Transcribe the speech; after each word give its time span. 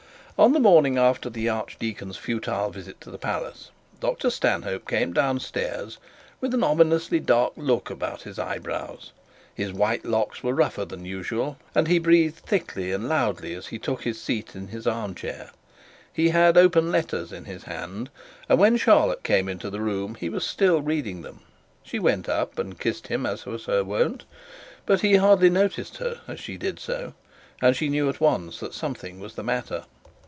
On 0.39 0.53
the 0.53 0.59
morning 0.59 0.97
after 0.97 1.29
the 1.29 1.49
archdeacon's 1.49 2.17
futile 2.17 2.71
visit 2.71 2.99
to 3.01 3.11
the 3.11 3.19
palace, 3.19 3.69
Dr 3.99 4.31
Stanhope 4.31 4.87
came 4.87 5.13
down 5.13 5.39
stairs 5.39 5.99
with 6.39 6.51
an 6.55 6.63
ominously 6.63 7.19
dark 7.19 7.53
look 7.55 7.91
about 7.91 8.23
his 8.23 8.39
eyebrows; 8.39 9.11
his 9.53 9.71
white 9.71 10.03
locks 10.03 10.41
were 10.41 10.55
rougher 10.55 10.83
than 10.83 11.05
usual, 11.05 11.59
and 11.75 11.87
he 11.87 11.99
breathed 11.99 12.37
thickly 12.37 12.91
and 12.91 13.07
loudly 13.07 13.53
as 13.53 13.67
he 13.67 13.77
took 13.77 14.01
his 14.01 14.19
seat 14.19 14.55
in 14.55 14.69
his 14.69 14.87
arm 14.87 15.13
chair. 15.13 15.51
He 16.11 16.29
had 16.29 16.57
open 16.57 16.91
letters 16.91 17.31
in 17.31 17.45
his 17.45 17.65
hand, 17.65 18.09
and 18.49 18.57
when 18.57 18.77
Charlotte 18.77 19.21
came 19.21 19.47
into 19.47 19.69
the 19.69 19.81
room 19.81 20.15
he 20.15 20.29
was 20.29 20.43
still 20.43 20.81
reading 20.81 21.21
them. 21.21 21.41
She 21.83 21.99
went 21.99 22.27
up 22.27 22.57
and 22.57 22.79
kissed 22.79 23.09
him 23.09 23.27
as 23.27 23.45
was 23.45 23.65
her 23.65 23.83
wont, 23.83 24.23
but 24.87 25.01
he 25.01 25.17
hardly 25.17 25.51
noticed 25.51 25.97
her 25.97 26.19
as 26.27 26.39
she 26.39 26.57
did 26.57 26.79
so, 26.79 27.13
and 27.61 27.75
she 27.75 27.89
knew 27.89 28.09
at 28.09 28.19
once 28.19 28.59
that 28.59 28.73
something 28.73 29.19
was 29.19 29.35
the 29.35 29.43
matter. 29.43 29.85